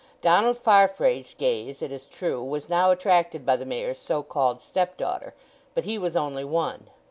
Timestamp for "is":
1.91-2.07